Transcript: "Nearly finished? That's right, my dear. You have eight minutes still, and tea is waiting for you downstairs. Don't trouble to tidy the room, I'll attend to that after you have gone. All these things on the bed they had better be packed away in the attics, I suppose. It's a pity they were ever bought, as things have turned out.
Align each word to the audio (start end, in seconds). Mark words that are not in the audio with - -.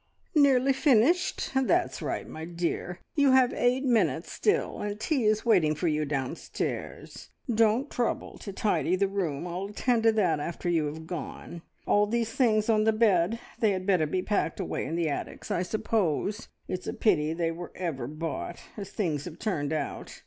"Nearly 0.33 0.73
finished? 0.73 1.51
That's 1.53 2.01
right, 2.01 2.27
my 2.27 2.43
dear. 2.43 2.97
You 3.13 3.33
have 3.33 3.53
eight 3.53 3.83
minutes 3.85 4.31
still, 4.31 4.81
and 4.81 4.99
tea 4.99 5.25
is 5.25 5.45
waiting 5.45 5.75
for 5.75 5.87
you 5.87 6.05
downstairs. 6.05 7.29
Don't 7.53 7.87
trouble 7.91 8.39
to 8.39 8.51
tidy 8.51 8.95
the 8.95 9.07
room, 9.07 9.45
I'll 9.45 9.65
attend 9.65 10.01
to 10.01 10.11
that 10.13 10.39
after 10.39 10.67
you 10.67 10.85
have 10.87 11.05
gone. 11.05 11.61
All 11.85 12.07
these 12.07 12.31
things 12.33 12.67
on 12.67 12.85
the 12.85 12.93
bed 12.93 13.39
they 13.59 13.73
had 13.73 13.85
better 13.85 14.07
be 14.07 14.23
packed 14.23 14.59
away 14.59 14.85
in 14.87 14.95
the 14.95 15.07
attics, 15.07 15.51
I 15.51 15.61
suppose. 15.61 16.47
It's 16.67 16.87
a 16.87 16.93
pity 16.93 17.33
they 17.33 17.51
were 17.51 17.71
ever 17.75 18.07
bought, 18.07 18.57
as 18.77 18.89
things 18.89 19.25
have 19.25 19.37
turned 19.37 19.71
out. 19.71 20.19